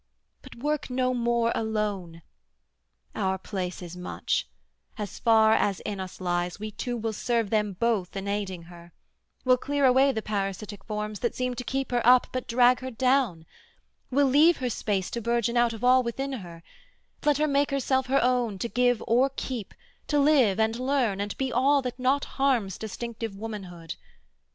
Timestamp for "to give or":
18.57-19.29